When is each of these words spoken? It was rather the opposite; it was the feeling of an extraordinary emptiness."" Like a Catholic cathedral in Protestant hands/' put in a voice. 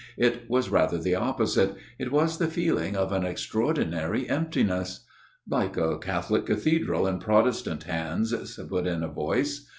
It 0.17 0.49
was 0.49 0.71
rather 0.71 0.97
the 0.97 1.13
opposite; 1.13 1.75
it 1.99 2.11
was 2.11 2.39
the 2.39 2.47
feeling 2.47 2.95
of 2.95 3.11
an 3.11 3.23
extraordinary 3.23 4.27
emptiness."" 4.27 5.05
Like 5.47 5.77
a 5.77 5.99
Catholic 5.99 6.47
cathedral 6.47 7.05
in 7.05 7.19
Protestant 7.19 7.85
hands/' 7.85 8.33
put 8.67 8.87
in 8.87 9.03
a 9.03 9.07
voice. 9.07 9.69